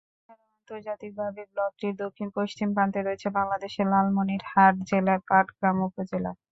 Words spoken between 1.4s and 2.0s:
ব্লকটির